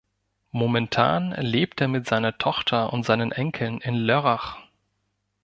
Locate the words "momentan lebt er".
0.49-1.87